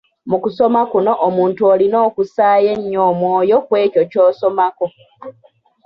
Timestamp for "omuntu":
1.27-1.61